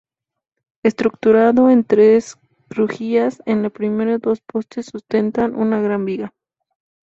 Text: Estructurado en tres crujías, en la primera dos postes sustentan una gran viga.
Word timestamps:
Estructurado 0.81 1.69
en 1.69 1.83
tres 1.83 2.35
crujías, 2.69 3.43
en 3.45 3.61
la 3.61 3.69
primera 3.69 4.17
dos 4.17 4.41
postes 4.41 4.87
sustentan 4.87 5.53
una 5.55 5.79
gran 5.79 6.05
viga. 6.05 6.33